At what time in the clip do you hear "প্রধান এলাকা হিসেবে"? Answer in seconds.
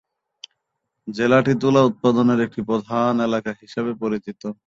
2.69-3.91